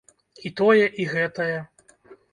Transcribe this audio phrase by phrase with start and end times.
[0.49, 1.57] І тое, і гэтае!